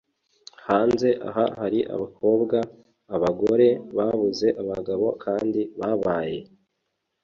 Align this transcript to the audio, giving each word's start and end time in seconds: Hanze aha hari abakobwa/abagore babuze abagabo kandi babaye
Hanze 0.67 1.09
aha 1.27 1.45
hari 1.59 1.79
abakobwa/abagore 1.93 3.67
babuze 3.97 4.47
abagabo 4.61 5.07
kandi 5.23 5.61
babaye 5.79 6.39